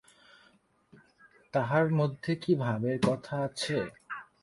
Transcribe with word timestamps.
তাহার 1.53 1.85
মধ্যে 1.91 2.31
কী 2.35 2.51
ভাবের 2.55 2.97
কথা 3.07 3.33
আছে। 3.41 3.77